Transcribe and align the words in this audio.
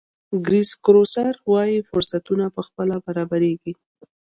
کرېس 0.45 0.71
ګروسر 0.85 1.33
وایي 1.51 1.77
فرصتونه 1.89 2.45
پخپله 2.55 2.95
برابر 3.05 3.41
کړئ. 3.61 3.73